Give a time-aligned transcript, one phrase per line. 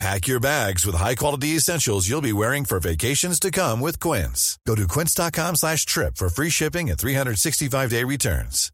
[0.00, 4.58] Pack your bags with high-quality essentials you'll be wearing for vacations to come with Quince.
[4.66, 8.70] Go to quince.com slash trip for free shipping and 365-day returns.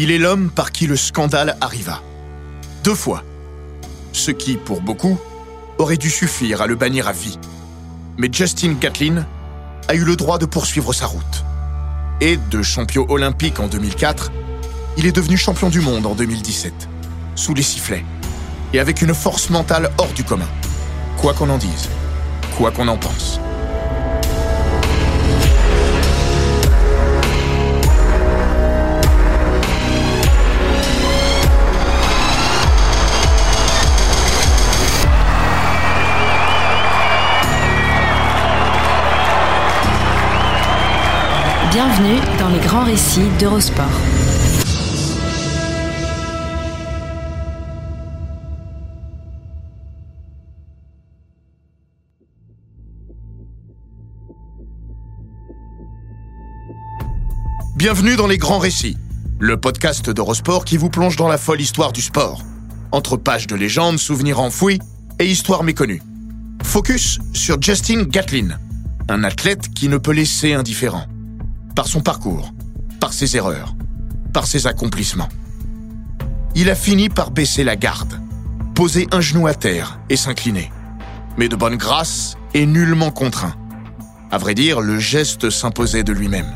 [0.00, 2.00] Il est l'homme par qui le scandale arriva.
[2.84, 3.24] Deux fois.
[4.12, 5.18] Ce qui, pour beaucoup,
[5.78, 7.36] aurait dû suffire à le bannir à vie.
[8.16, 9.26] Mais Justin Gatlin
[9.88, 11.44] a eu le droit de poursuivre sa route.
[12.20, 14.32] Et de champion olympique en 2004,
[14.96, 16.72] il est devenu champion du monde en 2017,
[17.36, 18.04] sous les sifflets,
[18.72, 20.48] et avec une force mentale hors du commun.
[21.16, 21.88] Quoi qu'on en dise,
[22.56, 23.38] quoi qu'on en pense.
[41.88, 43.86] Bienvenue dans les grands récits d'Eurosport.
[57.76, 58.98] Bienvenue dans les grands récits,
[59.40, 62.42] le podcast d'Eurosport qui vous plonge dans la folle histoire du sport.
[62.92, 64.78] Entre pages de légendes, souvenirs enfouis
[65.18, 66.02] et histoires méconnues.
[66.62, 68.58] Focus sur Justin Gatlin,
[69.08, 71.06] un athlète qui ne peut laisser indifférent.
[71.78, 72.52] Par son parcours,
[73.00, 73.76] par ses erreurs,
[74.34, 75.28] par ses accomplissements.
[76.54, 78.20] Il a fini par baisser la garde,
[78.74, 80.70] poser un genou à terre et s'incliner.
[81.38, 83.54] Mais de bonne grâce et nullement contraint.
[84.30, 86.52] À vrai dire, le geste s'imposait de lui-même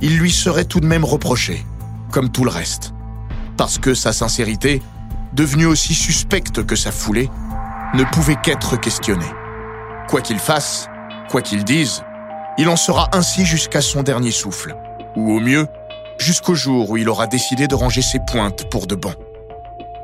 [0.00, 1.64] il lui serait tout de même reproché,
[2.12, 2.94] comme tout le reste.
[3.56, 4.82] Parce que sa sincérité,
[5.32, 7.28] devenue aussi suspecte que sa foulée,
[7.94, 9.30] ne pouvait qu'être questionnée.
[10.08, 10.88] Quoi qu'il fasse,
[11.30, 12.02] quoi qu'il dise,
[12.58, 14.76] il en sera ainsi jusqu'à son dernier souffle,
[15.16, 15.66] ou au mieux,
[16.18, 19.14] jusqu'au jour où il aura décidé de ranger ses pointes pour de bon.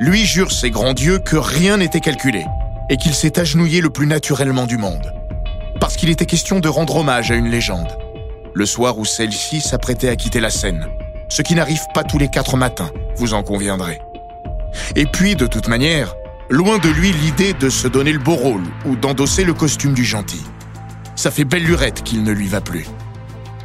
[0.01, 2.45] Lui jure ses grands dieux que rien n'était calculé,
[2.89, 5.13] et qu'il s'est agenouillé le plus naturellement du monde.
[5.81, 7.99] Parce qu'il était question de rendre hommage à une légende
[8.55, 10.87] le soir où celle-ci s'apprêtait à quitter la scène.
[11.29, 14.01] Ce qui n'arrive pas tous les quatre matins, vous en conviendrez.
[14.95, 16.15] Et puis, de toute manière,
[16.49, 20.05] loin de lui l'idée de se donner le beau rôle ou d'endosser le costume du
[20.05, 20.43] gentil.
[21.17, 22.87] Ça fait belle lurette qu'il ne lui va plus.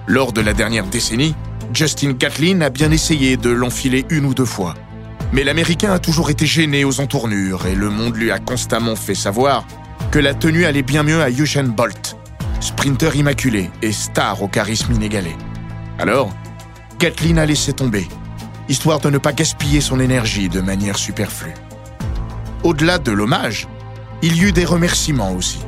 [0.08, 1.36] Lors de la dernière décennie,
[1.74, 4.76] Justin Gatlin a bien essayé de l'enfiler une ou deux fois.
[5.34, 9.16] Mais l'Américain a toujours été gêné aux entournures et le monde lui a constamment fait
[9.16, 9.66] savoir
[10.12, 12.18] que la tenue allait bien mieux à Usain Bolt,
[12.60, 15.36] sprinter immaculé et star au charisme inégalé.
[16.00, 16.34] Alors,
[16.98, 18.08] Kathleen a laissé tomber,
[18.68, 21.54] histoire de ne pas gaspiller son énergie de manière superflue.
[22.64, 23.68] Au-delà de l'hommage,
[24.22, 25.60] il y eut des remerciements aussi.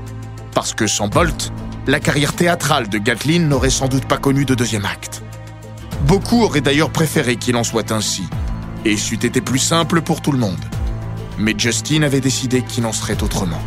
[0.53, 1.53] Parce que sans Bolt,
[1.87, 5.23] la carrière théâtrale de Gatlin n'aurait sans doute pas connu de deuxième acte.
[6.07, 8.23] Beaucoup auraient d'ailleurs préféré qu'il en soit ainsi,
[8.85, 10.63] et c'eût été plus simple pour tout le monde.
[11.39, 13.61] Mais Justin avait décidé qu'il en serait autrement.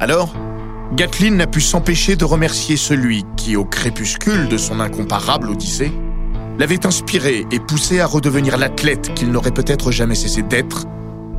[0.00, 0.32] Alors,
[0.94, 5.92] Gatlin n'a pu s'empêcher de remercier celui qui, au crépuscule de son incomparable Odyssée,
[6.58, 10.86] l'avait inspiré et poussé à redevenir l'athlète qu'il n'aurait peut-être jamais cessé d'être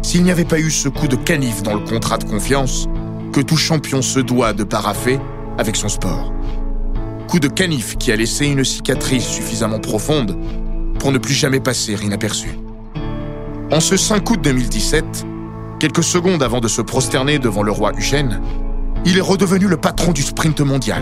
[0.01, 2.87] s'il n'y avait pas eu ce coup de canif dans le contrat de confiance
[3.33, 5.19] que tout champion se doit de paraffer
[5.57, 6.33] avec son sport.
[7.27, 10.37] Coup de canif qui a laissé une cicatrice suffisamment profonde
[10.99, 12.57] pour ne plus jamais passer inaperçu.
[13.71, 15.25] En ce 5 août 2017,
[15.79, 18.41] Quelques secondes avant de se prosterner devant le roi Eugène,
[19.05, 21.01] il est redevenu le patron du sprint mondial,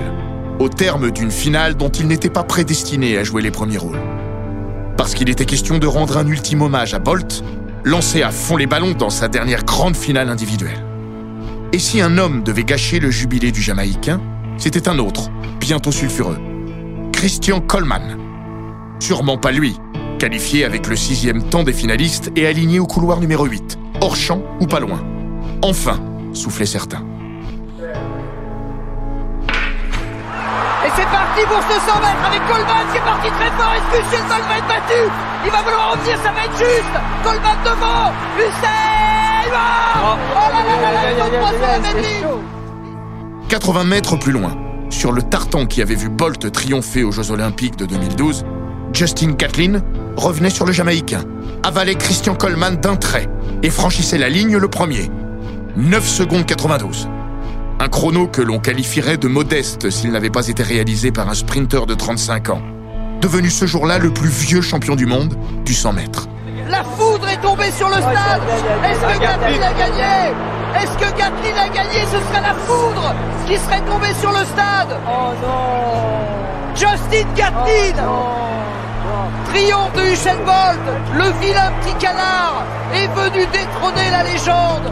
[0.60, 4.00] au terme d'une finale dont il n'était pas prédestiné à jouer les premiers rôles.
[4.96, 7.44] Parce qu'il était question de rendre un ultime hommage à Bolt,
[7.88, 10.84] lancé à fond les ballons dans sa dernière grande finale individuelle.
[11.72, 14.22] Et si un homme devait gâcher le jubilé du Jamaïcain,
[14.58, 15.30] c'était un autre,
[15.60, 16.38] bientôt sulfureux.
[17.14, 18.18] Christian Coleman.
[19.00, 19.78] Sûrement pas lui,
[20.20, 24.42] qualifié avec le sixième temps des finalistes et aligné au couloir numéro 8, hors champ
[24.60, 25.04] ou pas loin.
[25.62, 26.00] Enfin,
[26.34, 27.04] soufflaient certains.
[31.38, 33.74] Parti pour ce 100 mètres avec Coleman qui est parti très fort.
[33.74, 35.02] Est-ce que Usain va être battu
[35.46, 36.96] Il va vouloir revenir, ça va être juste.
[37.24, 38.12] Coleman devant.
[38.38, 38.68] Usain
[39.48, 41.12] oh, oh là là là là,
[43.42, 44.54] il 80 mètres plus loin,
[44.90, 48.46] sur le tartan qui avait vu Bolt triompher aux Jeux Olympiques de 2012,
[48.92, 49.80] Justin Catlin
[50.18, 51.22] revenait sur le Jamaïcain,
[51.64, 53.30] avalait Christian Coleman d'un trait
[53.64, 55.10] et franchissait la ligne le premier.
[55.78, 57.08] 9 secondes 92.
[57.80, 61.86] Un chrono que l'on qualifierait de modeste s'il n'avait pas été réalisé par un sprinter
[61.86, 62.62] de 35 ans,
[63.22, 66.28] devenu ce jour-là le plus vieux champion du monde du 100 mètres.
[66.70, 68.42] La foudre est tombée sur le stade.
[68.84, 70.34] Est-ce que Gatlin a gagné?
[70.76, 72.00] Est-ce que Gatlin a gagné?
[72.12, 73.14] Ce serait la foudre
[73.46, 74.98] qui serait tombée sur le stade.
[75.08, 76.74] Oh non.
[76.74, 78.04] Justin Gatlin.
[79.54, 82.64] Triomphe de Usain Bolt Le vilain petit canard
[82.94, 84.92] est venu détrôner la légende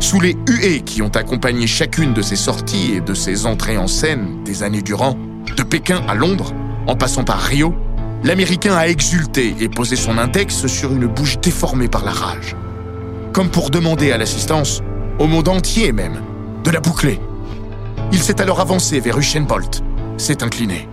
[0.00, 3.86] sous les huées qui ont accompagné chacune de ses sorties et de ses entrées en
[3.86, 5.16] scène des années durant,
[5.56, 6.52] de Pékin à Londres,
[6.86, 7.74] en passant par Rio,
[8.24, 12.56] l'Américain a exulté et posé son index sur une bouche déformée par la rage.
[13.32, 14.82] Comme pour demander à l'assistance,
[15.18, 16.20] au monde entier même,
[16.64, 17.20] de la boucler.
[18.12, 19.46] Il s'est alors avancé vers Usain
[20.16, 20.88] s'est incliné.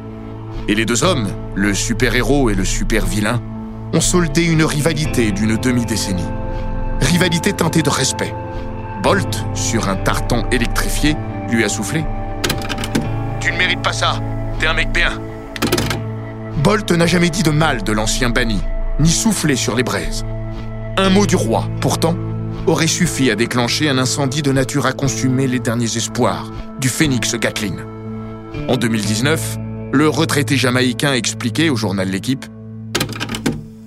[0.68, 3.42] Et les deux hommes, le super-héros et le super-vilain,
[3.94, 6.24] ont soldé une rivalité d'une demi-décennie.
[7.02, 8.34] Rivalité teintée de respect,
[9.08, 11.16] Bolt, sur un tartan électrifié,
[11.50, 12.04] lui a soufflé.
[13.40, 14.22] Tu ne mérites pas ça,
[14.60, 15.18] t'es un mec bien.
[16.58, 18.62] Bolt n'a jamais dit de mal de l'ancien banni,
[19.00, 20.26] ni soufflé sur les braises.
[20.98, 22.18] Un mot du roi, pourtant,
[22.66, 26.52] aurait suffi à déclencher un incendie de nature à consumer les derniers espoirs
[26.82, 27.78] du phénix Gatlin.
[28.68, 29.58] En 2019,
[29.94, 32.46] le retraité jamaïcain expliquait au journal L'équipe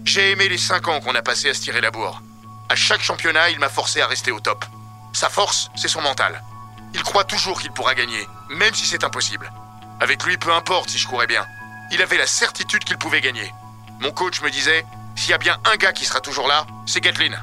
[0.07, 2.23] J'ai aimé les cinq ans qu'on a passé à se tirer la bourre.
[2.71, 4.65] À chaque championnat, il m'a forcé à rester au top.
[5.13, 6.43] Sa force, c'est son mental.
[6.95, 9.51] Il croit toujours qu'il pourra gagner, même si c'est impossible.
[10.01, 11.45] Avec lui, peu importe si je courais bien.
[11.93, 13.53] Il avait la certitude qu'il pouvait gagner.
[14.01, 14.85] Mon coach me disait,
[15.15, 17.37] s'il y a bien un gars qui sera toujours là, c'est Gatlin.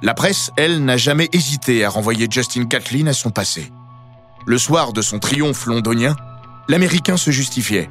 [0.00, 3.72] La presse, elle, n'a jamais hésité à renvoyer Justin Gatlin à son passé.
[4.46, 6.16] Le soir de son triomphe londonien,
[6.66, 7.88] l'Américain se justifiait.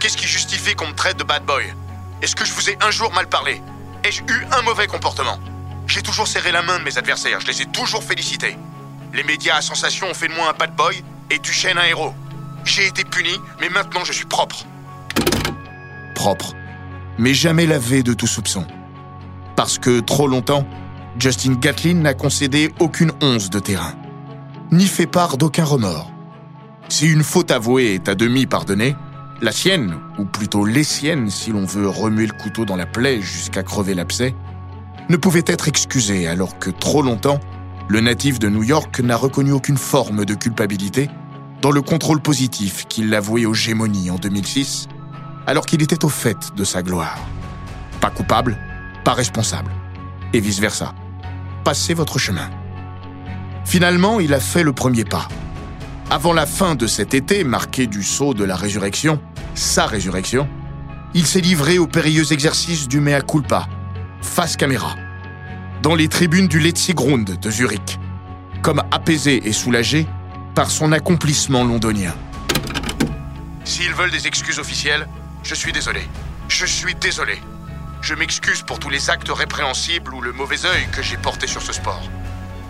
[0.00, 1.64] Qu'est-ce qui justifie qu'on me traite de bad boy?
[2.22, 3.60] Est-ce que je vous ai un jour mal parlé?
[4.04, 5.38] Ai-je eu un mauvais comportement?
[5.86, 8.56] J'ai toujours serré la main de mes adversaires, je les ai toujours félicités.
[9.12, 12.14] Les médias à sensation ont fait de moi un bad boy et Duchesne un héros.
[12.64, 14.64] J'ai été puni, mais maintenant je suis propre.
[16.14, 16.54] Propre,
[17.18, 18.66] mais jamais lavé de tout soupçon.
[19.56, 20.66] Parce que trop longtemps,
[21.18, 23.94] Justin Gatlin n'a concédé aucune once de terrain,
[24.72, 26.10] ni fait part d'aucun remords.
[26.88, 28.96] Si une faute avouée est à demi pardonnée,
[29.40, 33.20] la sienne, ou plutôt les siennes si l'on veut remuer le couteau dans la plaie
[33.20, 34.34] jusqu'à crever l'abcès,
[35.08, 37.40] ne pouvait être excusé alors que trop longtemps,
[37.88, 41.10] le natif de New York n'a reconnu aucune forme de culpabilité
[41.60, 44.88] dans le contrôle positif qu'il l'avouait aux gémonies en 2006,
[45.46, 47.18] alors qu'il était au fait de sa gloire.
[48.00, 48.58] Pas coupable,
[49.04, 49.70] pas responsable,
[50.32, 50.94] et vice-versa.
[51.64, 52.50] Passez votre chemin.
[53.64, 55.28] Finalement, il a fait le premier pas.
[56.10, 59.20] Avant la fin de cet été marqué du saut de la résurrection,
[59.54, 60.48] sa résurrection,
[61.14, 63.68] il s'est livré au périlleux exercice du mea culpa,
[64.24, 64.96] face caméra,
[65.82, 68.00] dans les tribunes du Letzigrund de Zurich,
[68.62, 70.06] comme apaisé et soulagé
[70.54, 72.14] par son accomplissement londonien.
[73.64, 75.06] S'ils veulent des excuses officielles,
[75.42, 76.00] je suis désolé.
[76.48, 77.40] Je suis désolé.
[78.00, 81.62] Je m'excuse pour tous les actes répréhensibles ou le mauvais œil que j'ai porté sur
[81.62, 82.02] ce sport.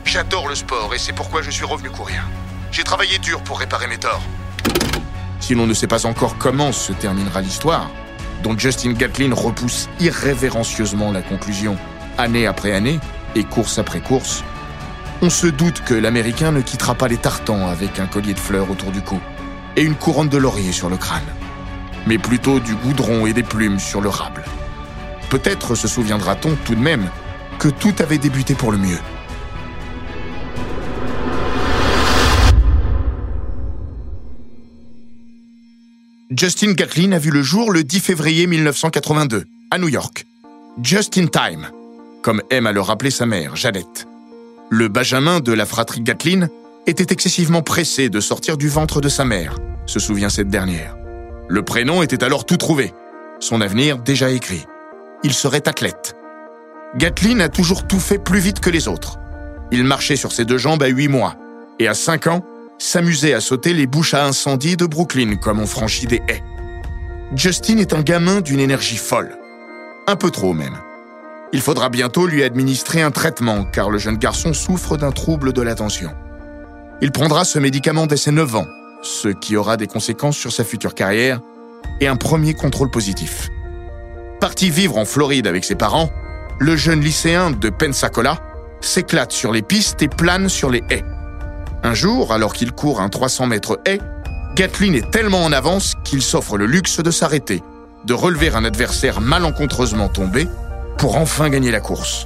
[0.05, 2.23] J'adore le sport et c'est pourquoi je suis revenu courir.
[2.73, 4.23] J'ai travaillé dur pour réparer mes torts.
[5.41, 7.91] Si l'on ne sait pas encore comment se terminera l'histoire,
[8.45, 11.77] dont Justin Gatlin repousse irrévérencieusement la conclusion,
[12.19, 13.01] année après année
[13.35, 14.45] et course après course,
[15.23, 18.71] on se doute que l'Américain ne quittera pas les tartans avec un collier de fleurs
[18.71, 19.19] autour du cou
[19.77, 21.23] et une couronne de laurier sur le crâne,
[22.07, 24.45] mais plutôt du goudron et des plumes sur le rable.
[25.31, 27.09] Peut-être se souviendra-t-on tout de même
[27.59, 28.99] que tout avait débuté pour le mieux.
[36.37, 40.27] Justin Gatlin a vu le jour le 10 février 1982, à New York.
[40.83, 41.69] Just in time,
[42.23, 44.09] comme aime à le rappeler sa mère, Jeannette.
[44.69, 46.49] Le Benjamin de la fratrie Gatlin
[46.89, 50.97] était excessivement pressé de sortir du ventre de sa mère, se souvient cette dernière.
[51.49, 52.93] Le prénom était alors tout trouvé,
[53.39, 54.67] son avenir déjà écrit.
[55.23, 56.17] Il serait athlète.
[56.97, 59.19] Gatlin a toujours tout fait plus vite que les autres.
[59.71, 61.37] Il marchait sur ses deux jambes à huit mois,
[61.79, 62.45] et à cinq ans,
[62.79, 66.43] s'amuser à sauter les bouches à incendie de Brooklyn comme on franchit des haies.
[67.35, 69.37] Justin est un gamin d'une énergie folle.
[70.07, 70.77] Un peu trop même.
[71.53, 75.63] Il faudra bientôt lui administrer un traitement car le jeune garçon souffre d'un trouble de
[75.63, 76.11] l'attention.
[77.01, 78.67] Il prendra ce médicament dès ses 9 ans,
[79.03, 81.41] ce qui aura des conséquences sur sa future carrière
[82.01, 83.49] et un premier contrôle positif.
[84.41, 86.11] Parti vivre en Floride avec ses parents,
[86.59, 88.39] le jeune lycéen de Pensacola
[88.81, 91.05] s'éclate sur les pistes et plane sur les haies.
[91.87, 94.01] Un jour, alors qu'il court un 300 mètres haie,
[94.55, 97.63] Gatlin est tellement en avance qu'il s'offre le luxe de s'arrêter,
[98.07, 100.49] de relever un adversaire malencontreusement tombé
[100.97, 102.25] pour enfin gagner la course.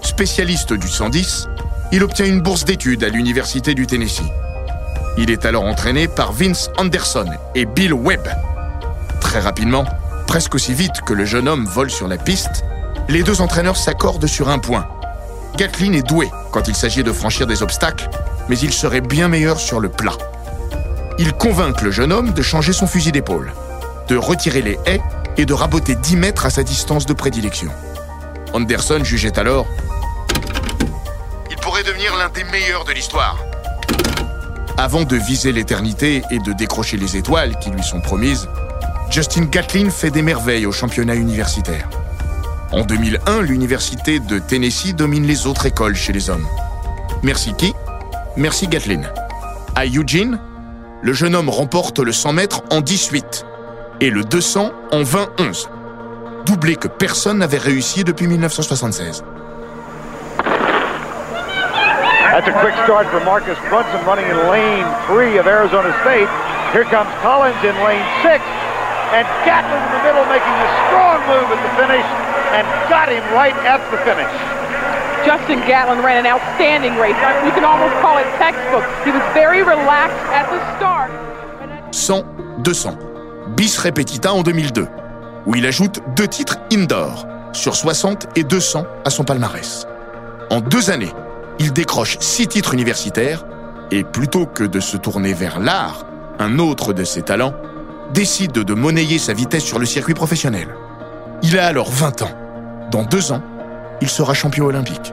[0.00, 1.48] Spécialiste du 110,
[1.90, 4.30] il obtient une bourse d'études à l'Université du Tennessee.
[5.16, 8.28] Il est alors entraîné par Vince Anderson et Bill Webb.
[9.20, 9.84] Très rapidement,
[10.26, 12.64] presque aussi vite que le jeune homme vole sur la piste,
[13.08, 14.88] les deux entraîneurs s'accordent sur un point.
[15.56, 18.10] Gatlin est doué quand il s'agit de franchir des obstacles,
[18.48, 20.16] mais il serait bien meilleur sur le plat.
[21.18, 23.52] Il convainc le jeune homme de changer son fusil d'épaule,
[24.08, 25.00] de retirer les haies
[25.36, 27.70] et de raboter 10 mètres à sa distance de prédilection.
[28.52, 29.66] Anderson jugeait alors
[31.50, 33.38] Il pourrait devenir l'un des meilleurs de l'histoire.
[34.76, 38.48] Avant de viser l'éternité et de décrocher les étoiles qui lui sont promises,
[39.08, 41.88] Justin Gatlin fait des merveilles au championnat universitaire.
[42.72, 46.46] En 2001, l'université de Tennessee domine les autres écoles chez les hommes.
[47.22, 47.72] Merci qui?
[48.36, 49.02] Merci Gatlin.
[49.76, 50.40] À Eugene,
[51.02, 53.46] le jeune homme remporte le 100 mètres en 18
[54.00, 55.68] et le 200 en 20-11.
[56.46, 59.22] Doublé que personne n'avait réussi depuis 1976.
[62.34, 66.26] That's a quick start for Marcus Brunson running in lane three of Arizona State.
[66.74, 68.42] Here comes Collins in lane six.
[69.14, 72.02] And Gatlin in the middle making a strong move at the finish
[72.58, 74.26] and got him right at the finish.
[75.22, 77.14] Justin Gatlin ran an outstanding race.
[77.46, 78.82] You can almost call it textbook.
[79.06, 81.14] He was very relaxed at the start.
[81.94, 82.98] 100, 200.
[83.54, 84.88] Bis repetita en 2002,
[85.46, 89.86] où il ajoute deux titres indoor sur 60 et 200 à son palmarès.
[90.50, 91.12] En deux années,
[91.58, 93.44] il décroche six titres universitaires
[93.90, 96.06] et plutôt que de se tourner vers l'art,
[96.38, 97.54] un autre de ses talents,
[98.12, 100.68] décide de monnayer sa vitesse sur le circuit professionnel.
[101.42, 102.30] Il a alors 20 ans.
[102.90, 103.42] Dans deux ans,
[104.00, 105.12] il sera champion olympique.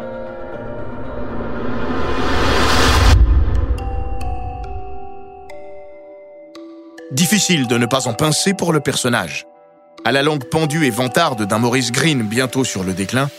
[7.11, 9.45] Difficile de ne pas en pincer pour le personnage.
[10.05, 13.29] À la langue pendue et vantarde d'un Maurice Green bientôt sur le déclin,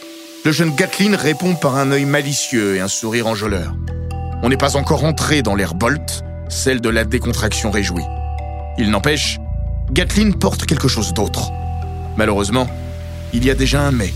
[0.45, 3.75] le jeune Gatlin répond par un œil malicieux et un sourire enjôleur.
[4.43, 8.05] On n'est pas encore entré dans l'ère Bolt, celle de la décontraction réjouie.
[8.77, 9.39] Il n'empêche,
[9.93, 11.53] Gatlin porte quelque chose d'autre.
[12.17, 12.67] Malheureusement,
[13.33, 14.13] il y a déjà un mais.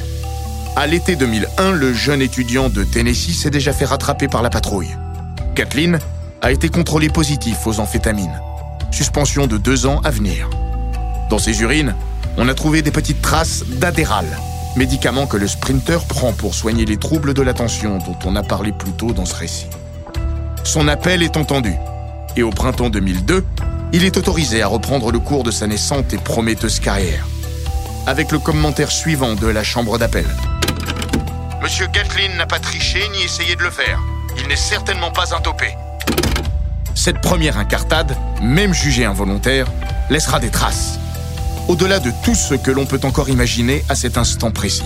[0.74, 4.96] À l'été 2001, le jeune étudiant de Tennessee s'est déjà fait rattraper par la patrouille.
[5.54, 6.00] Kathleen
[6.42, 8.40] a été contrôlé positif aux amphétamines.
[8.90, 10.50] Suspension de deux ans à venir.
[11.30, 11.94] Dans ses urines,
[12.36, 14.26] on a trouvé des petites traces d'Adéral,
[14.76, 18.72] médicament que le sprinter prend pour soigner les troubles de l'attention dont on a parlé
[18.72, 19.66] plus tôt dans ce récit.
[20.64, 21.74] Son appel est entendu,
[22.36, 23.44] et au printemps 2002,
[23.92, 27.26] il est autorisé à reprendre le cours de sa naissante et prometteuse carrière.
[28.06, 30.26] Avec le commentaire suivant de la chambre d'appel.
[31.62, 34.00] Monsieur Gatlin n'a pas triché ni essayé de le faire.
[34.38, 35.74] Il n'est certainement pas un topé.
[36.94, 39.66] Cette première incartade, même jugée involontaire,
[40.10, 40.98] laissera des traces.
[41.68, 44.84] Au-delà de tout ce que l'on peut encore imaginer à cet instant précis.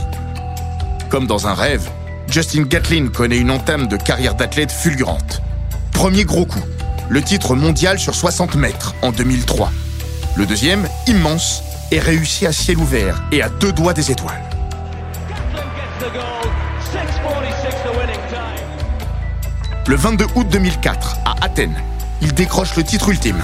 [1.10, 1.90] Comme dans un rêve,
[2.26, 5.42] Justin Gatlin connaît une entame de carrière d'athlète fulgurante.
[5.92, 6.64] Premier gros coup,
[7.10, 9.70] le titre mondial sur 60 mètres en 2003.
[10.37, 14.40] Le deuxième, immense, est réussi à ciel ouvert et à deux doigts des étoiles.
[19.87, 21.76] Le 22 août 2004, à Athènes,
[22.22, 23.42] il décroche le titre ultime.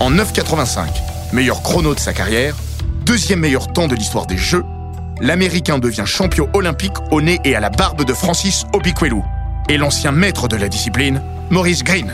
[0.00, 0.86] En 9,85,
[1.32, 2.54] meilleur chrono de sa carrière,
[3.08, 4.66] deuxième meilleur temps de l'histoire des Jeux,
[5.18, 9.22] l'Américain devient champion olympique au nez et à la barbe de Francis Obikwelu
[9.70, 12.12] et l'ancien maître de la discipline, Maurice Green.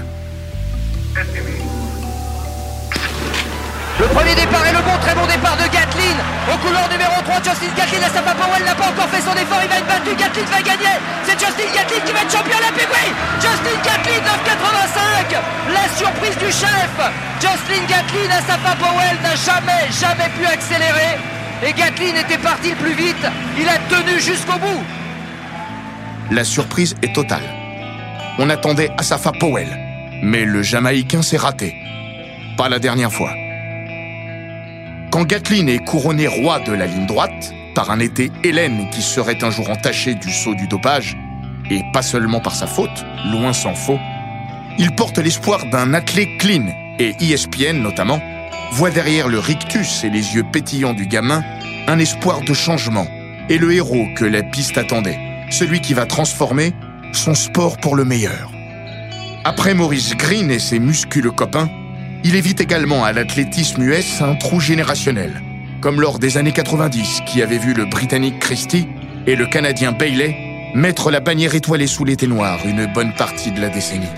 [4.14, 6.14] Premier départ est le bon, très bon départ de Gatlin.
[6.46, 9.68] Au couloir numéro 3, Justin Gatlin, Sapa Powell n'a pas encore fait son effort, il
[9.68, 10.94] va être battu, Gatlin va gagner.
[11.26, 13.10] C'est Justin Gatlin qui va être champion olympique, oui
[13.42, 16.94] Justin Gatlin, 9,85 La surprise du chef
[17.42, 21.18] Justin Gatlin, à Sapa Powell n'a jamais, jamais pu accélérer.
[21.66, 23.26] Et Gatlin était parti le plus vite,
[23.58, 24.82] il a tenu jusqu'au bout.
[26.30, 27.50] La surprise est totale.
[28.38, 29.68] On attendait Asafa Powell,
[30.22, 31.74] mais le Jamaïcain s'est raté.
[32.56, 33.34] Pas la dernière fois.
[35.14, 39.44] Quand Gatlin est couronné roi de la ligne droite, par un été Hélène qui serait
[39.44, 41.16] un jour entaché du sceau du dopage,
[41.70, 44.00] et pas seulement par sa faute, loin s'en faut,
[44.76, 46.66] il porte l'espoir d'un athlète clean,
[46.98, 48.20] et ESPN notamment,
[48.72, 51.44] voit derrière le rictus et les yeux pétillants du gamin
[51.86, 53.06] un espoir de changement,
[53.48, 56.72] et le héros que la piste attendait, celui qui va transformer
[57.12, 58.50] son sport pour le meilleur.
[59.44, 61.70] Après Maurice Green et ses musculeux copains,
[62.24, 65.42] il évite également à l'athlétisme US un trou générationnel,
[65.82, 68.88] comme lors des années 90 qui avait vu le Britannique Christie
[69.26, 70.34] et le Canadien Bailey
[70.74, 74.08] mettre la bannière étoilée sous l'été noir une bonne partie de la décennie.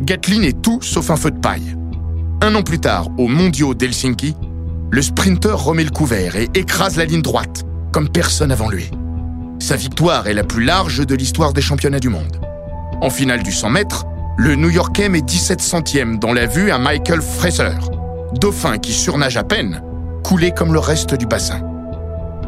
[0.00, 1.76] Gatlin est tout sauf un feu de paille.
[2.40, 4.34] Un an plus tard, aux mondiaux d'Helsinki,
[4.90, 8.90] le sprinter remet le couvert et écrase la ligne droite, comme personne avant lui.
[9.64, 12.38] Sa victoire est la plus large de l'histoire des championnats du monde.
[13.00, 14.04] En finale du 100 mètres,
[14.36, 17.78] le New-Yorkais met 17 centièmes dans la vue à Michael Fraser,
[18.34, 19.82] dauphin qui surnage à peine,
[20.22, 21.62] coulé comme le reste du bassin.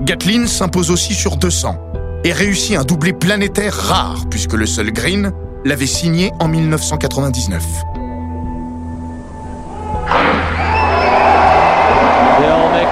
[0.03, 1.79] Gatlin s'impose aussi sur 200
[2.23, 5.33] et réussit un doublé planétaire rare puisque le seul Green
[5.65, 7.65] l'avait signé en 1999.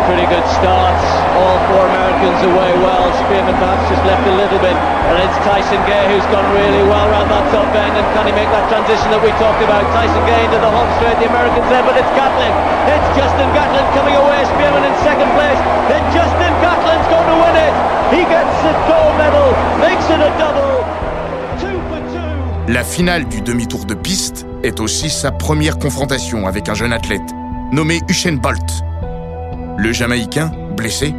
[0.07, 1.24] pretty good starts.
[1.35, 3.11] All four Americans away well.
[3.26, 4.75] Spearman perhaps just left a little bit.
[4.75, 7.95] And it's Tyson Gay who's gone really well around that top end.
[7.99, 9.83] And can he make that transition that we talked about?
[9.91, 11.19] Tyson Gay into the home straight.
[11.19, 12.55] The Americans there, but it's Gatlin.
[12.87, 14.41] It's Justin Gatlin coming away.
[14.47, 15.61] Spearman in second place.
[15.91, 17.75] Then Justin Gatlin's going to win it.
[18.14, 19.50] He gets the gold medal.
[19.83, 20.87] Makes it a double.
[21.59, 22.73] Two for two.
[22.73, 27.26] La finale du demi-tour de piste est aussi sa première confrontation avec un jeune athlète
[27.73, 28.85] nommé Usain Bolt.
[29.76, 31.12] Le Jamaïcain, blessé,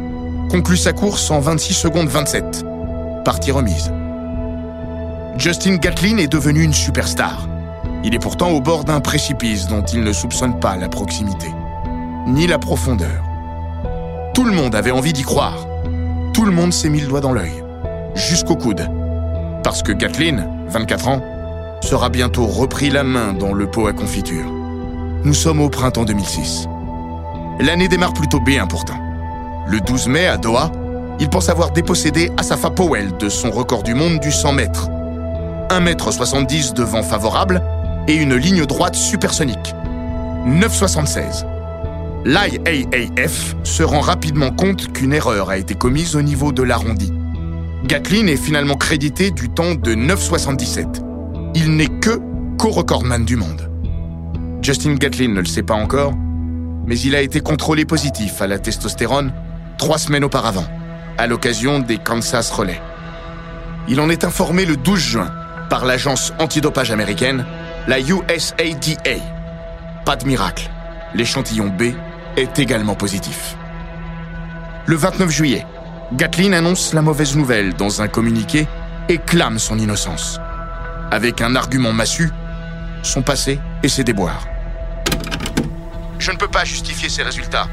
[0.48, 2.64] conclut sa course en 26 secondes 27.
[3.24, 3.92] Partie remise.
[5.36, 7.48] Justin Gatlin est devenu une superstar.
[8.04, 11.48] Il est pourtant au bord d'un précipice dont il ne soupçonne pas la proximité,
[12.26, 13.24] ni la profondeur.
[14.34, 15.66] Tout le monde avait envie d'y croire.
[16.32, 17.62] Tout le monde s'est mis le doigt dans l'œil,
[18.14, 18.88] jusqu'au coude.
[19.64, 21.22] Parce que Gatlin, 24 ans,
[21.82, 24.46] sera bientôt repris la main dans le pot à confiture.
[25.24, 26.68] Nous sommes au printemps 2006.
[27.60, 29.05] L'année démarre plutôt bien pourtant.
[29.68, 30.70] Le 12 mai, à Doha,
[31.18, 34.88] il pense avoir dépossédé Asafa Powell de son record du monde du 100 mètres.
[35.70, 37.60] 1m70 de vent favorable
[38.06, 39.74] et une ligne droite supersonique.
[40.46, 41.44] 9,76.
[42.24, 47.12] L'IAAF se rend rapidement compte qu'une erreur a été commise au niveau de l'arrondi.
[47.84, 51.02] Gatlin est finalement crédité du temps de 9,77.
[51.56, 52.20] Il n'est que
[52.58, 53.68] co-recordman du monde.
[54.62, 56.12] Justin Gatlin ne le sait pas encore,
[56.86, 59.32] mais il a été contrôlé positif à la testostérone
[59.78, 60.66] trois semaines auparavant,
[61.18, 62.80] à l'occasion des Kansas Relais.
[63.88, 65.32] Il en est informé le 12 juin
[65.70, 67.44] par l'agence antidopage américaine,
[67.86, 69.20] la USADA.
[70.04, 70.70] Pas de miracle,
[71.14, 71.94] l'échantillon B
[72.36, 73.56] est également positif.
[74.86, 75.66] Le 29 juillet,
[76.12, 78.66] Gatlin annonce la mauvaise nouvelle dans un communiqué
[79.08, 80.40] et clame son innocence.
[81.10, 82.30] Avec un argument massu,
[83.02, 84.46] son passé et ses déboires.
[86.18, 87.68] Je ne peux pas justifier ces résultats,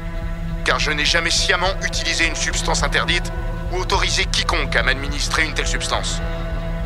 [0.64, 3.32] car je n'ai jamais sciemment utilisé une substance interdite
[3.72, 6.20] ou autorisé quiconque à m'administrer une telle substance.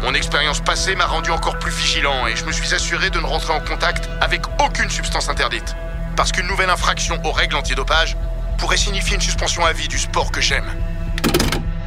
[0.02, 3.26] Mon expérience passée m'a rendu encore plus vigilant et je me suis assuré de ne
[3.26, 5.74] rentrer en contact avec aucune substance interdite.
[6.16, 8.16] Parce qu'une nouvelle infraction aux règles antidopage
[8.58, 10.70] pourrait signifier une suspension à vie du sport que j'aime.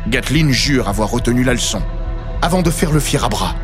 [0.07, 1.81] Gatlin jure avoir retenu la leçon,
[2.41, 3.55] avant de faire le fier à bras.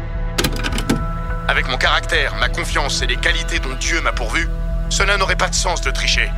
[1.48, 4.50] Avec mon caractère, ma confiance et les qualités dont Dieu m'a pourvu,
[4.90, 6.30] cela n'aurait pas de sens de tricher.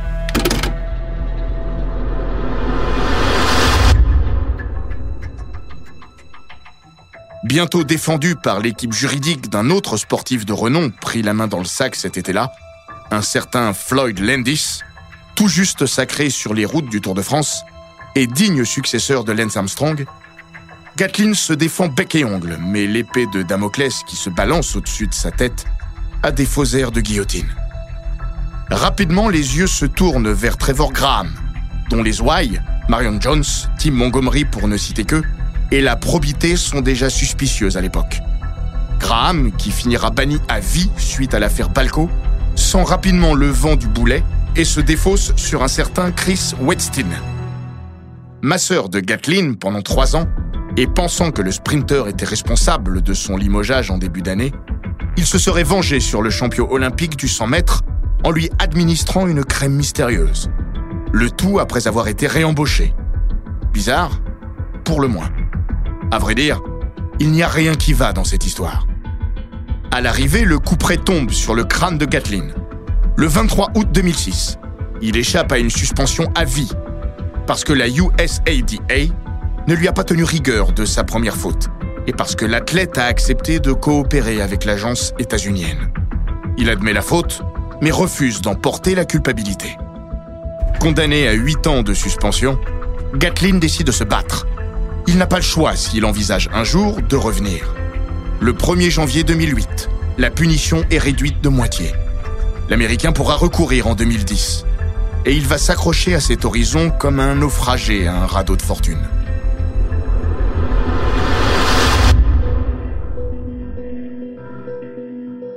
[7.50, 11.64] Bientôt défendu par l'équipe juridique d'un autre sportif de renom pris la main dans le
[11.64, 12.52] sac cet été-là,
[13.10, 14.82] un certain Floyd Landis,
[15.34, 17.64] tout juste sacré sur les routes du Tour de France
[18.14, 20.06] et digne successeur de Lance Armstrong,
[20.96, 25.14] Gatlin se défend bec et ongle, mais l'épée de Damoclès qui se balance au-dessus de
[25.14, 25.64] sa tête
[26.22, 27.52] a des faux airs de guillotine.
[28.70, 31.32] Rapidement, les yeux se tournent vers Trevor Graham,
[31.88, 33.42] dont les ouailles, Marion Jones,
[33.76, 35.20] Tim Montgomery pour ne citer que,
[35.70, 38.20] et la probité sont déjà suspicieuses à l'époque.
[38.98, 42.10] Graham, qui finira banni à vie suite à l'affaire Balco,
[42.54, 44.22] sent rapidement le vent du boulet
[44.56, 47.08] et se défausse sur un certain Chris Wetstein.
[48.42, 50.26] Masseur de Gatlin pendant trois ans,
[50.76, 54.52] et pensant que le sprinter était responsable de son limogeage en début d'année,
[55.16, 57.82] il se serait vengé sur le champion olympique du 100 mètres
[58.24, 60.50] en lui administrant une crème mystérieuse.
[61.12, 62.94] Le tout après avoir été réembauché.
[63.72, 64.20] Bizarre
[64.84, 65.30] Pour le moins.
[66.10, 66.60] À vrai dire,
[67.20, 68.86] il n'y a rien qui va dans cette histoire.
[69.92, 72.48] À l'arrivée, le coup près tombe sur le crâne de Gatlin.
[73.16, 74.58] Le 23 août 2006,
[75.02, 76.72] il échappe à une suspension à vie
[77.46, 79.12] parce que la USADA
[79.66, 81.68] ne lui a pas tenu rigueur de sa première faute
[82.06, 85.92] et parce que l'athlète a accepté de coopérer avec l'agence états-unienne.
[86.58, 87.42] Il admet la faute,
[87.80, 89.76] mais refuse d'en porter la culpabilité.
[90.80, 92.58] Condamné à 8 ans de suspension,
[93.14, 94.46] Gatlin décide de se battre.
[95.06, 97.74] Il n'a pas le choix s'il envisage un jour de revenir.
[98.40, 101.92] Le 1er janvier 2008, la punition est réduite de moitié.
[102.68, 104.64] L'Américain pourra recourir en 2010.
[105.26, 109.02] et il va s'accrocher à cet horizon comme un naufragé à un radeau de fortune.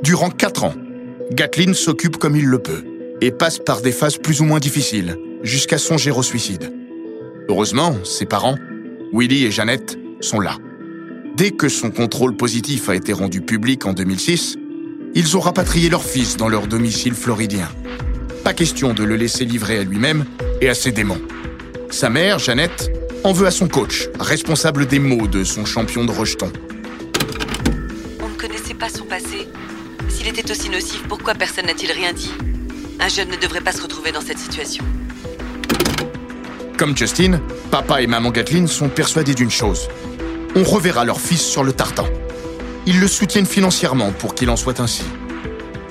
[0.01, 0.73] Durant quatre ans,
[1.32, 2.84] Gatlin s'occupe comme il le peut
[3.21, 6.73] et passe par des phases plus ou moins difficiles, jusqu'à songer au suicide.
[7.47, 8.58] Heureusement, ses parents,
[9.13, 10.58] Willy et Jeannette, sont là.
[11.36, 14.58] Dès que son contrôle positif a été rendu public en 2006,
[15.13, 17.69] ils ont rapatrié leur fils dans leur domicile floridien.
[18.43, 20.26] Pas question de le laisser livrer à lui-même
[20.62, 21.21] et à ses démons.
[21.91, 22.91] Sa mère, Jeannette,
[23.23, 26.52] en veut à son coach, responsable des maux de son champion de rejeton.
[28.19, 29.47] On ne connaissait pas son passé.
[30.10, 32.32] S'il était aussi nocif, pourquoi personne n'a-t-il rien dit?
[32.99, 34.84] Un jeune ne devrait pas se retrouver dans cette situation.
[36.77, 39.88] Comme Justin, papa et maman Gatlin sont persuadés d'une chose.
[40.55, 42.05] On reverra leur fils sur le tartan.
[42.86, 45.03] Ils le soutiennent financièrement pour qu'il en soit ainsi.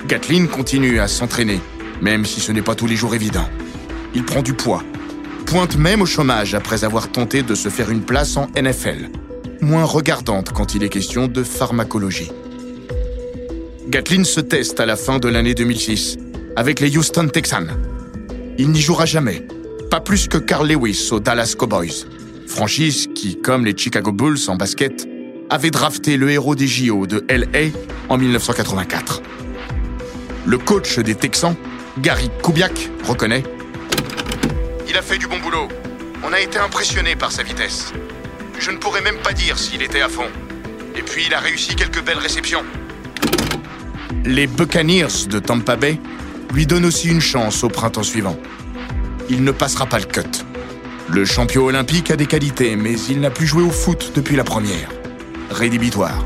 [0.07, 1.61] Gatlin continue à s'entraîner,
[2.01, 3.47] même si ce n'est pas tous les jours évident.
[4.13, 4.83] Il prend du poids,
[5.45, 9.09] pointe même au chômage après avoir tenté de se faire une place en NFL,
[9.61, 12.31] moins regardante quand il est question de pharmacologie.
[13.87, 16.17] Gatlin se teste à la fin de l'année 2006
[16.55, 17.71] avec les Houston Texans.
[18.57, 19.47] Il n'y jouera jamais,
[19.93, 22.07] pas plus que Carl Lewis aux Dallas Cowboys,
[22.47, 25.07] franchise qui, comme les Chicago Bulls en basket,
[25.51, 27.69] avait drafté le héros des JO de LA
[28.09, 29.21] en 1984.
[30.47, 31.55] Le coach des Texans,
[31.99, 33.43] Gary Kubiak, reconnaît
[34.89, 35.67] Il a fait du bon boulot.
[36.27, 37.93] On a été impressionné par sa vitesse.
[38.57, 40.25] Je ne pourrais même pas dire s'il était à fond.
[40.95, 42.63] Et puis il a réussi quelques belles réceptions.
[44.25, 45.99] Les Buccaneers de Tampa Bay
[46.51, 48.39] lui donnent aussi une chance au printemps suivant
[49.29, 50.21] il ne passera pas le cut.
[51.09, 54.43] Le champion olympique a des qualités, mais il n'a plus joué au foot depuis la
[54.43, 54.89] première.
[55.49, 56.25] Rédhibitoire.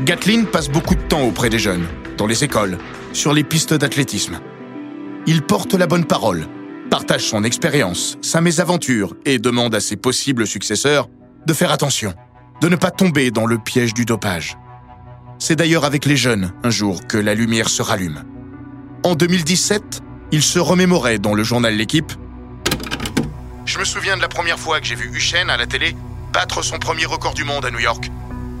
[0.00, 2.78] Gatlin passe beaucoup de temps auprès des jeunes, dans les écoles,
[3.12, 4.38] sur les pistes d'athlétisme.
[5.26, 6.46] Il porte la bonne parole,
[6.90, 11.08] partage son expérience, sa mésaventure et demande à ses possibles successeurs
[11.46, 12.14] de faire attention,
[12.60, 14.56] de ne pas tomber dans le piège du dopage.
[15.38, 18.24] C'est d'ailleurs avec les jeunes, un jour, que la lumière se rallume.
[19.04, 22.12] En 2017, il se remémorait dans le journal L'équipe.
[23.64, 25.94] Je me souviens de la première fois que j'ai vu Usain à la télé
[26.32, 28.10] battre son premier record du monde à New York.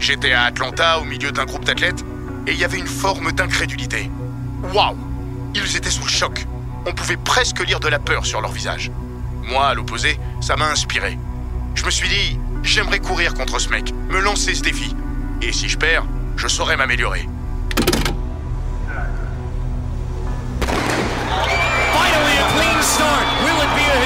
[0.00, 2.04] J'étais à Atlanta au milieu d'un groupe d'athlètes
[2.46, 4.10] et il y avait une forme d'incrédulité.
[4.72, 4.96] Waouh
[5.54, 6.46] Ils étaient sous le choc.
[6.86, 8.90] On pouvait presque lire de la peur sur leur visage.
[9.42, 11.18] Moi, à l'opposé, ça m'a inspiré.
[11.74, 14.94] Je me suis dit, j'aimerais courir contre ce mec, me lancer ce défi.
[15.42, 16.04] Et si je perds,
[16.36, 17.28] je saurais m'améliorer.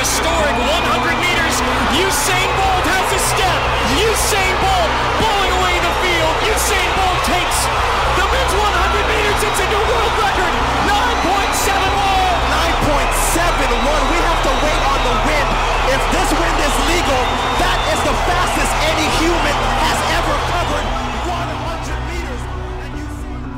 [0.02, 1.62] Historic 100 meters?
[1.94, 3.60] Usain Bolt has a step.
[4.02, 4.90] Usain Bolt
[5.22, 6.34] bowling away the field.
[6.50, 7.70] Usain Bolt takes
[8.18, 9.38] the men's 100 meters.
[9.46, 10.50] It's a new world record.
[10.90, 12.90] 9.71.
[12.90, 14.10] 9.71.
[14.10, 15.48] We have to wait on the wind.
[15.94, 17.22] If this wind is legal,
[17.62, 19.54] that is the fastest any human
[19.86, 20.82] has ever covered.
[21.30, 22.42] 100 meters.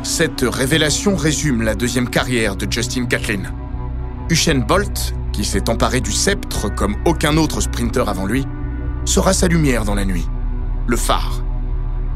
[0.04, 3.63] Cette révélation résume la deuxième carrière de Justin Gatlin.
[4.30, 8.46] Usain Bolt qui s'est emparé du sceptre comme aucun autre sprinter avant lui,
[9.04, 10.26] sera sa lumière dans la nuit,
[10.87, 11.42] le phare.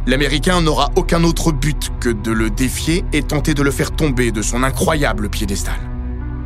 [0.06, 4.30] L'Américain n'aura aucun autre but que de le défier et tenter de le faire tomber
[4.30, 5.80] de son incroyable piédestal.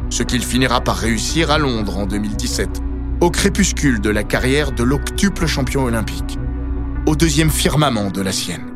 [0.09, 2.81] Ce qu'il finira par réussir à Londres en 2017,
[3.21, 6.39] au crépuscule de la carrière de l'octuple champion olympique,
[7.07, 8.72] au deuxième firmament de la sienne.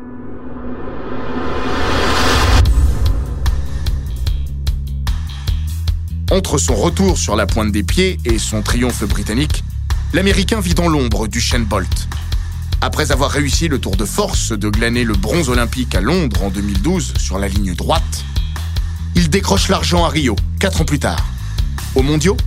[6.37, 9.63] Entre son retour sur la pointe des pieds et son triomphe britannique,
[10.13, 12.07] l'Américain vit dans l'ombre du Shane Bolt.
[12.79, 16.51] Après avoir réussi le tour de force de glaner le bronze olympique à Londres en
[16.51, 18.23] 2012 sur la ligne droite,
[19.15, 21.25] il décroche l'argent à Rio, quatre ans plus tard.
[21.95, 22.37] Aux mondiaux,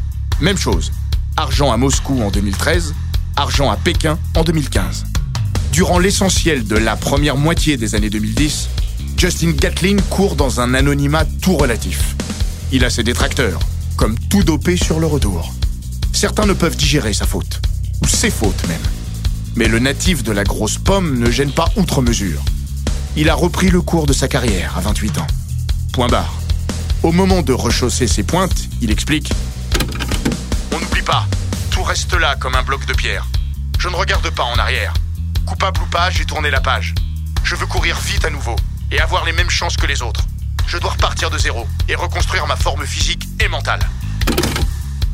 [0.40, 0.92] même chose.
[1.36, 2.94] Argent à Moscou en 2013,
[3.34, 5.04] argent à Pékin en 2015.
[5.72, 8.68] Durant l'essentiel de la première moitié des années 2010,
[9.16, 12.14] Justin Gatlin court dans un anonymat tout relatif.
[12.70, 13.58] Il a ses détracteurs,
[14.00, 15.52] comme tout dopé sur le retour.
[16.14, 17.60] Certains ne peuvent digérer sa faute,
[18.02, 18.80] ou ses fautes même.
[19.56, 22.42] Mais le natif de la grosse pomme ne gêne pas outre mesure.
[23.14, 25.26] Il a repris le cours de sa carrière à 28 ans.
[25.92, 26.32] Point barre.
[27.02, 29.34] Au moment de rechausser ses pointes, il explique
[30.72, 31.26] On n'oublie pas,
[31.70, 33.26] tout reste là comme un bloc de pierre.
[33.78, 34.94] Je ne regarde pas en arrière.
[35.44, 36.94] Coupable ou pas, j'ai tourné la page.
[37.44, 38.56] Je veux courir vite à nouveau
[38.90, 40.24] et avoir les mêmes chances que les autres
[40.70, 43.80] je dois repartir de zéro et reconstruire ma forme physique et mentale.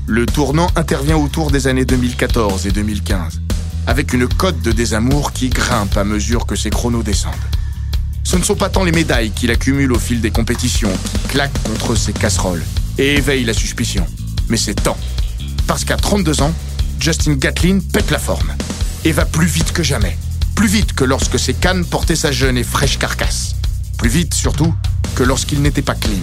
[0.06, 3.40] Le tournant intervient autour des années 2014 et 2015,
[3.86, 7.32] avec une cote de désamour qui grimpe à mesure que ses chronos descendent.
[8.22, 11.62] Ce ne sont pas tant les médailles qu'il accumule au fil des compétitions qui claquent
[11.62, 12.64] contre ses casseroles
[12.98, 14.06] et éveillent la suspicion.
[14.50, 14.98] Mais c'est temps.
[15.66, 16.52] Parce qu'à 32 ans,
[17.00, 18.52] Justin Gatlin pète la forme
[19.04, 20.18] et va plus vite que jamais.
[20.54, 23.56] Plus vite que lorsque ses cannes portaient sa jeune et fraîche carcasse.
[23.96, 24.74] Plus vite surtout
[25.16, 26.20] que lorsqu'il n'était pas clean.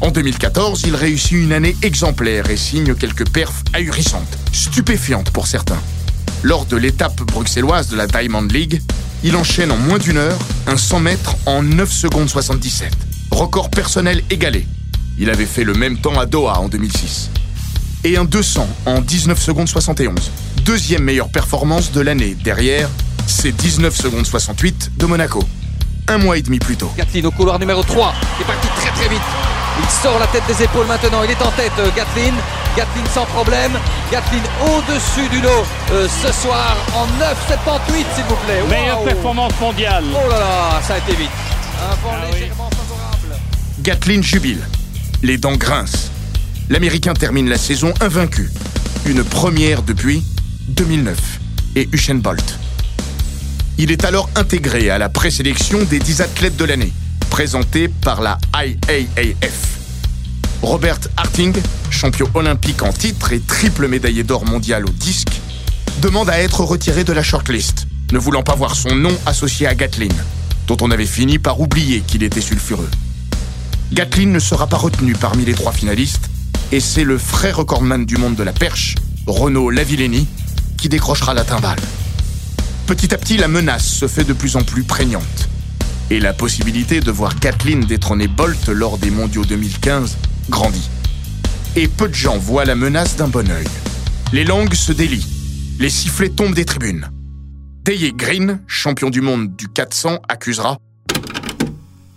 [0.00, 5.80] En 2014, il réussit une année exemplaire et signe quelques perfs ahurissantes, stupéfiantes pour certains.
[6.42, 8.82] Lors de l'étape bruxelloise de la Diamond League,
[9.22, 12.92] il enchaîne en moins d'une heure un 100 mètres en 9 secondes 77.
[13.30, 14.66] Record personnel égalé.
[15.16, 17.30] Il avait fait le même temps à Doha en 2006.
[18.02, 20.30] Et un 200 en 19 secondes 71.
[20.64, 22.90] Deuxième meilleure performance de l'année derrière
[23.26, 25.44] ses 19 secondes 68 de Monaco.
[26.08, 26.92] Un mois et demi plus tôt.
[26.96, 29.22] Gatlin au couloir numéro 3, il est parti très très vite.
[29.82, 32.34] Il sort la tête des épaules maintenant, il est en tête euh, Gatlin.
[32.76, 33.72] Gatlin sans problème.
[34.12, 38.62] Gatlin au-dessus du lot euh, ce soir en 9,78 s'il vous plaît.
[38.68, 39.06] Meilleure Waouh.
[39.06, 40.04] performance mondiale.
[40.14, 41.30] Oh là là, ça a été vite.
[41.82, 42.40] Un vent Ah oui.
[42.40, 43.40] légèrement favorable.
[43.80, 44.60] Gatlin jubile.
[45.22, 46.10] Les dents grincent.
[46.68, 48.50] L'Américain termine la saison invaincu.
[49.06, 50.22] Une première depuis
[50.68, 51.18] 2009.
[51.76, 52.58] Et Usain Bolt.
[53.76, 56.92] Il est alors intégré à la présélection des 10 athlètes de l'année,
[57.28, 59.78] présentée par la IAAF.
[60.62, 61.52] Robert Harting,
[61.90, 65.40] champion olympique en titre et triple médaillé d'or mondial au disque,
[66.00, 69.74] demande à être retiré de la shortlist, ne voulant pas voir son nom associé à
[69.74, 70.14] Gatlin,
[70.68, 72.90] dont on avait fini par oublier qu'il était sulfureux.
[73.92, 76.30] Gatlin ne sera pas retenu parmi les trois finalistes,
[76.70, 78.94] et c'est le frère recordman du monde de la perche,
[79.26, 80.28] Renaud Lavillenie,
[80.78, 81.80] qui décrochera la timbale.
[82.86, 85.48] Petit à petit, la menace se fait de plus en plus prégnante.
[86.10, 90.18] Et la possibilité de voir Gatlin détrôner Bolt lors des mondiaux 2015
[90.50, 90.90] grandit.
[91.76, 93.66] Et peu de gens voient la menace d'un bon œil.
[94.34, 95.26] Les langues se délient.
[95.78, 97.08] Les sifflets tombent des tribunes.
[97.84, 100.76] Daye Green, champion du monde du 400, accusera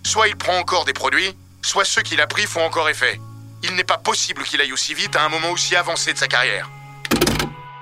[0.04, 3.18] Soit il prend encore des produits, soit ceux qu'il a pris font encore effet.
[3.64, 6.28] Il n'est pas possible qu'il aille aussi vite à un moment aussi avancé de sa
[6.28, 6.70] carrière.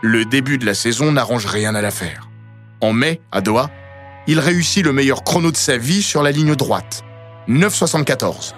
[0.02, 2.28] Le début de la saison n'arrange rien à l'affaire.
[2.86, 3.68] En mai, à Doha,
[4.28, 7.02] il réussit le meilleur chrono de sa vie sur la ligne droite.
[7.48, 8.54] 9,74.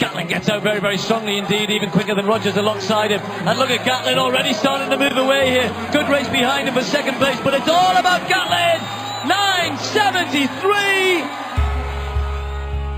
[0.00, 3.20] Gatlin gets out very, very strongly indeed, even quicker than Rogers alongside him.
[3.46, 5.70] And look at Gatlin already starting to move away here.
[5.92, 8.80] Good race behind him for second place, but it's all about Gatlin!
[9.28, 11.22] 973!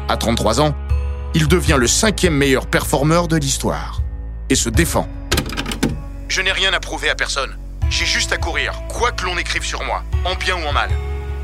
[0.08, 0.74] À 33 ans,
[1.34, 4.00] il devient le cinquième meilleur performeur de l'histoire.
[4.48, 5.06] Et se défend.
[6.28, 7.54] Je n'ai rien à prouver à personne.
[7.90, 10.90] J'ai juste à courir, quoi que l'on écrive sur moi, en bien ou en mal.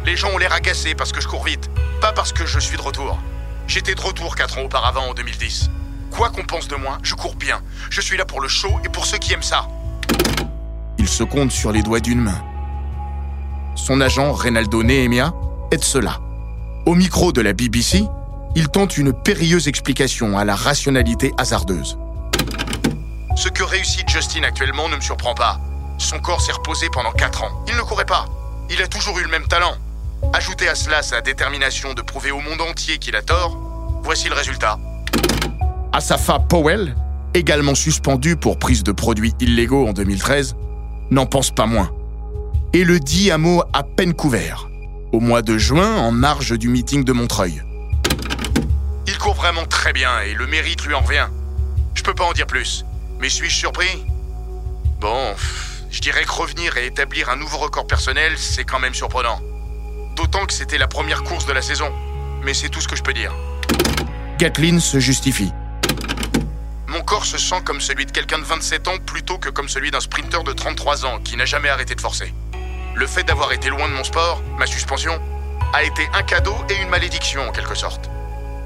[0.05, 1.69] Les gens ont l'air agacés parce que je cours vite,
[2.01, 3.19] pas parce que je suis de retour.
[3.67, 5.71] J'étais de retour 4 ans auparavant en 2010.
[6.13, 7.61] Quoi qu'on pense de moi, je cours bien.
[7.91, 9.67] Je suis là pour le show et pour ceux qui aiment ça.
[10.99, 12.41] Il se compte sur les doigts d'une main.
[13.75, 15.35] Son agent, Reynaldo Nehemia,
[15.73, 16.21] est de cela.
[16.87, 18.05] Au micro de la BBC,
[18.55, 21.99] il tente une périlleuse explication à la rationalité hasardeuse.
[23.35, 25.61] Ce que réussit Justin actuellement ne me surprend pas.
[25.99, 27.65] Son corps s'est reposé pendant 4 ans.
[27.69, 28.27] Il ne courait pas.
[28.71, 29.75] Il a toujours eu le même talent.
[30.33, 33.57] Ajoutez à cela sa détermination de prouver au monde entier qu'il a tort,
[34.03, 34.79] voici le résultat.
[35.93, 36.95] Asafa Powell,
[37.35, 40.57] également suspendu pour prise de produits illégaux en 2013,
[41.11, 41.91] n'en pense pas moins.
[42.73, 44.69] Et le dit à mot à peine couvert,
[45.13, 47.63] au mois de juin en marge du meeting de Montreuil.
[49.07, 51.29] Il court vraiment très bien et le mérite lui en revient.
[51.95, 52.85] Je peux pas en dire plus,
[53.21, 54.05] mais suis-je surpris?
[55.01, 55.35] Bon,
[55.97, 59.41] je dirais que revenir et établir un nouveau record personnel, c'est quand même surprenant.
[60.15, 61.91] D'autant que c'était la première course de la saison.
[62.43, 63.35] Mais c'est tout ce que je peux dire.
[64.37, 65.55] Gatlin se justifie.
[66.87, 69.91] Mon corps se sent comme celui de quelqu'un de 27 ans plutôt que comme celui
[69.91, 72.35] d'un sprinter de 33 ans qui n'a jamais arrêté de forcer.
[72.95, 75.19] Le fait d'avoir été loin de mon sport, ma suspension,
[75.73, 78.11] a été un cadeau et une malédiction en quelque sorte.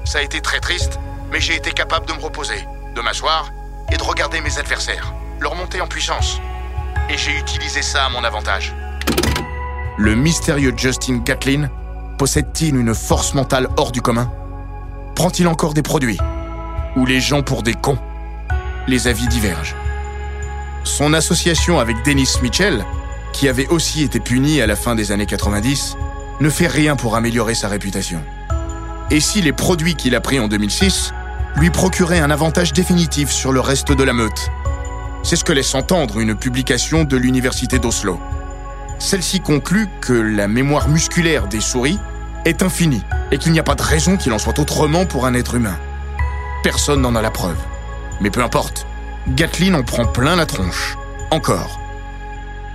[0.03, 0.99] Ça a été très triste,
[1.31, 3.51] mais j'ai été capable de me reposer, de m'asseoir
[3.89, 6.41] et de regarder mes adversaires, leur monter en puissance.
[7.09, 8.73] Et j'ai utilisé ça à mon avantage.
[9.97, 11.69] Le mystérieux Justin Gatlin
[12.17, 14.31] possède-t-il une force mentale hors du commun?
[15.15, 16.19] Prend-il encore des produits?
[16.95, 17.97] Ou les gens pour des cons?
[18.87, 19.75] Les avis divergent.
[20.83, 22.85] Son association avec Dennis Mitchell,
[23.33, 25.95] qui avait aussi été puni à la fin des années 90,
[26.39, 28.21] ne fait rien pour améliorer sa réputation.
[29.11, 31.13] Et si les produits qu'il a pris en 2006
[31.57, 34.49] lui procuraient un avantage définitif sur le reste de la meute?
[35.23, 38.19] C'est ce que laisse entendre une publication de l'Université d'Oslo.
[38.97, 41.99] Celle-ci conclut que la mémoire musculaire des souris
[42.45, 45.33] est infinie et qu'il n'y a pas de raison qu'il en soit autrement pour un
[45.33, 45.77] être humain.
[46.63, 47.57] Personne n'en a la preuve.
[48.19, 48.85] Mais peu importe,
[49.29, 50.97] Gatlin en prend plein la tronche.
[51.29, 51.79] Encore.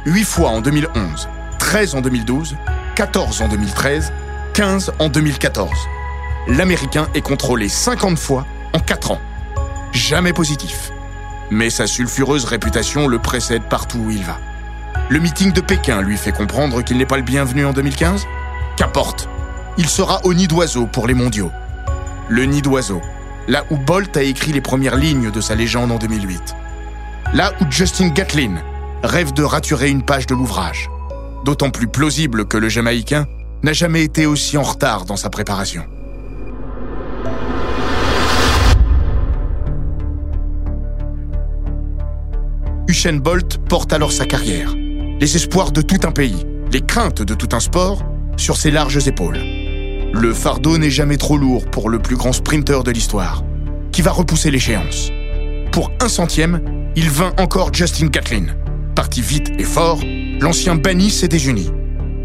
[0.07, 1.29] 8 fois en 2011,
[1.59, 2.57] 13 en 2012,
[2.95, 4.13] 14 en 2013,
[4.55, 5.71] 15 en 2014.
[6.49, 9.21] L'Américain est contrôlé 50 fois en 4 ans.
[9.93, 10.93] Jamais positif.
[11.51, 14.39] Mais sa sulfureuse réputation le précède partout où il va.
[15.09, 18.27] Le meeting de Pékin lui fait comprendre qu'il n'est pas le bienvenu en 2015
[18.77, 19.29] Qu'importe,
[19.79, 21.51] il sera au nid d'oiseau pour les mondiaux.
[22.29, 23.01] Le nid d'oiseau,
[23.49, 26.55] là où Bolt a écrit les premières lignes de sa légende en 2008.
[27.33, 28.57] Là où Justin Gatlin
[29.03, 30.91] rêve de raturer une page de l'ouvrage.
[31.45, 33.27] D'autant plus plausible que le Jamaïcain
[33.63, 35.85] n'a jamais été aussi en retard dans sa préparation.
[42.89, 44.73] Usain Bolt porte alors sa carrière,
[45.21, 48.05] les espoirs de tout un pays, les craintes de tout un sport
[48.37, 49.41] sur ses larges épaules.
[50.13, 53.43] Le fardeau n'est jamais trop lourd pour le plus grand sprinter de l'histoire,
[53.91, 55.11] qui va repousser l'échéance.
[55.73, 56.61] Pour un centième,
[56.95, 58.47] il vint encore Justin Gatlin.
[58.95, 59.99] Parti vite et fort,
[60.41, 61.73] l'ancien banni s'est désuni,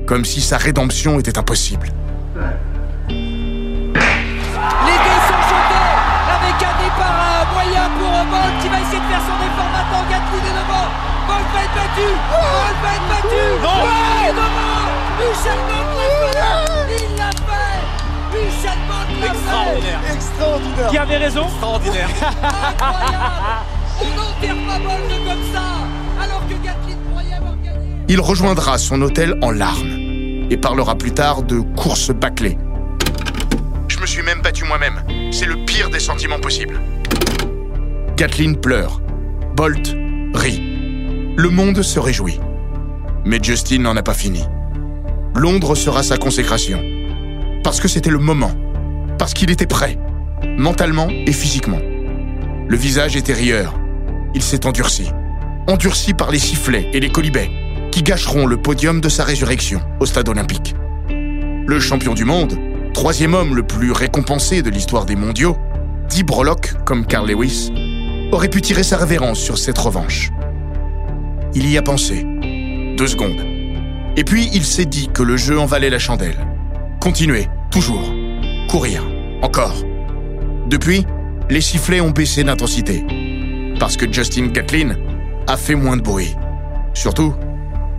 [0.06, 1.88] comme si sa rédemption était impossible.
[3.10, 5.90] Les dés sont jetés
[6.30, 9.71] avec un départ moyen pour Bolt qui va essayer de faire son effort
[11.28, 12.08] Bolt va être battu.
[12.32, 13.44] Bolt va être battu.
[13.62, 13.76] Non.
[13.78, 16.14] Bolt l'a fait.
[16.90, 17.80] Il l'a fait.
[18.32, 20.16] Bolt l'a fait.
[20.16, 20.90] Extraordinaire.
[20.90, 22.10] Qui avait raison Extraordinaire.
[22.10, 23.66] Incroyable.
[24.02, 25.66] On n'enterre pas Bolt comme ça.
[26.24, 27.88] Alors que Gatlin croyait avoir gagné.
[28.08, 32.58] Il rejoindra son hôtel en larmes et parlera plus tard de course bâclée.
[33.88, 35.04] Je me suis même battu moi-même.
[35.32, 36.80] C'est le pire des sentiments possibles.
[38.18, 39.02] Gatlin pleure.
[39.56, 39.96] Bolt
[40.50, 42.40] Le monde se réjouit.
[43.26, 44.44] Mais Justin n'en a pas fini.
[45.36, 46.82] Londres sera sa consécration.
[47.64, 48.52] Parce que c'était le moment.
[49.20, 50.00] Parce qu'il était prêt.
[50.58, 51.80] Mentalement et physiquement.
[52.68, 53.76] Le visage était rieur.
[54.34, 55.12] Il s'est endurci.
[55.68, 57.52] Endurci par les sifflets et les colibets
[57.92, 60.74] qui gâcheront le podium de sa résurrection au stade olympique.
[61.10, 62.58] Le champion du monde,
[62.94, 65.58] troisième homme le plus récompensé de l'histoire des mondiaux,
[66.10, 67.72] dit Brolock comme Carl Lewis,
[68.32, 70.32] aurait pu tirer sa révérence sur cette revanche.
[71.54, 72.26] Il y a pensé.
[72.98, 73.42] Deux secondes.
[74.16, 76.38] Et puis il s'est dit que le jeu en valait la chandelle.
[77.00, 78.14] Continuer, toujours.
[78.70, 79.04] Courir,
[79.42, 79.76] encore.
[80.68, 81.06] Depuis,
[81.50, 83.06] les sifflets ont baissé d'intensité.
[83.80, 84.96] Parce que Justin Gatlin
[85.48, 86.36] a fait moins de bruit.
[86.94, 87.34] Surtout,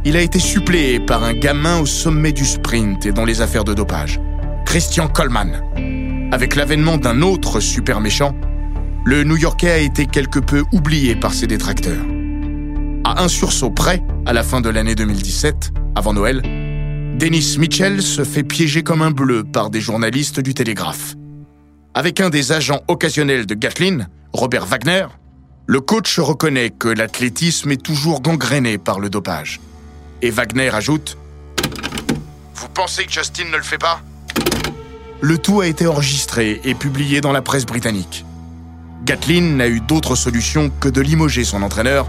[0.05, 3.65] il a été suppléé par un gamin au sommet du sprint et dans les affaires
[3.65, 4.21] de dopage,
[4.65, 5.63] Christian Coleman.
[6.33, 8.35] Avec l'avènement d'un autre super méchant,
[9.05, 12.05] le New-Yorkais a été quelque peu oublié par ses détracteurs.
[13.05, 16.41] À un sursaut près, à la fin de l'année 2017, avant Noël,
[17.19, 21.15] Dennis Mitchell se fait piéger comme un bleu par des journalistes du Télégraphe.
[21.95, 25.07] Avec un des agents occasionnels de Gatlin, Robert Wagner,
[25.67, 29.61] le coach reconnaît que l'athlétisme est toujours gangréné par le dopage.
[30.23, 31.19] Et Wagner ajoute
[32.55, 34.01] Vous pensez que Justin ne le fait pas?
[35.21, 38.25] Le tout a été enregistré et publié dans la presse britannique.
[39.05, 42.07] Gatlin n'a eu d'autre solution que de limoger son entraîneur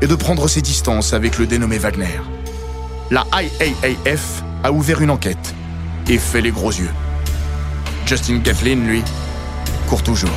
[0.00, 2.20] et de prendre ses distances avec le dénommé Wagner.
[3.10, 5.54] La IAAF a ouvert une enquête
[6.08, 6.90] et fait les gros yeux.
[8.06, 9.02] Justin Gatlin, lui,
[9.86, 10.30] court toujours.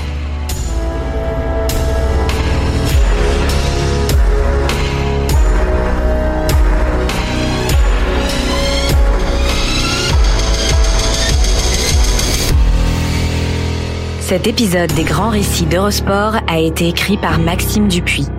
[14.26, 18.30] Cet épisode des grands récits d'Eurosport a été écrit par Maxime Dupuis.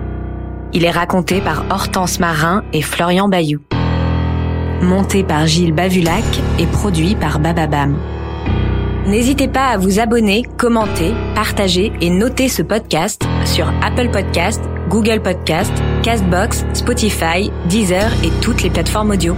[0.73, 3.59] Il est raconté par Hortense Marin et Florian Bayou.
[4.81, 6.23] Monté par Gilles Bavulac
[6.57, 7.99] et produit par Bababam.
[9.05, 15.21] N'hésitez pas à vous abonner, commenter, partager et noter ce podcast sur Apple Podcast, Google
[15.21, 15.71] Podcast,
[16.01, 19.35] Castbox, Spotify, Deezer et toutes les plateformes audio.